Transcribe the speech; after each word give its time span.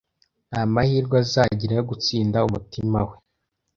Nta 0.49 0.61
mahirwe 0.73 1.15
azagira 1.23 1.73
yo 1.75 1.85
gutsinda 1.89 2.45
umutima 2.47 2.99
we. 3.07 3.15